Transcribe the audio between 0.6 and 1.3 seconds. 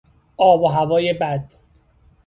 و هوای